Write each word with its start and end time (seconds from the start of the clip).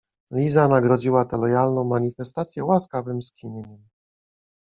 Liza 0.33 0.67
nagrodziła 0.67 1.25
tę 1.25 1.37
lojalną 1.37 1.83
manifestację 1.83 2.63
łaskawym 2.65 3.21
skinieniem. 3.21 3.87